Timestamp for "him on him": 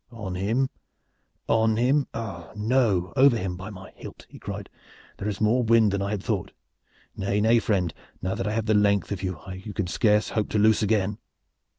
0.33-2.07